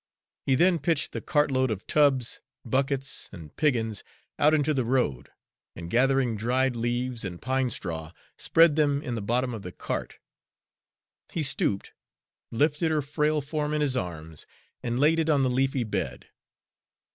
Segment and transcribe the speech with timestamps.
[0.47, 4.03] He then pitched the cartload of tubs, buckets, and piggins
[4.39, 5.29] out into the road,
[5.75, 10.17] and gathering dried leaves and pine straw, spread them in the bottom of the cart.
[11.31, 11.93] He stooped,
[12.49, 14.47] lifted her frail form in his arms,
[14.81, 16.25] and laid it on the leafy bed.